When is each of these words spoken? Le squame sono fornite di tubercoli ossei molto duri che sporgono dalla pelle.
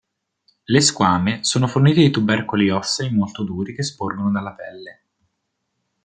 Le 0.65 0.79
squame 0.81 1.43
sono 1.43 1.67
fornite 1.67 1.99
di 2.01 2.09
tubercoli 2.09 2.71
ossei 2.71 3.11
molto 3.11 3.43
duri 3.43 3.75
che 3.75 3.83
sporgono 3.83 4.31
dalla 4.31 4.53
pelle. 4.55 5.01